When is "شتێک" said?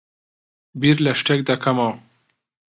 1.19-1.41